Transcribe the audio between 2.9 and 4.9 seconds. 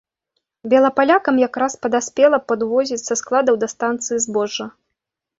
са складаў да станцыі збожжа.